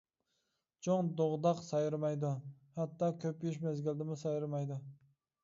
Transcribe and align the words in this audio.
چوڭ 0.87 1.11
دوغداق 1.19 1.61
سايرىمايدۇ، 1.65 2.33
ھەتتا 2.81 3.11
كۆپىيىش 3.27 3.61
مەزگىلىدىمۇ 3.69 4.19
سايرىمايدۇ. 4.25 4.81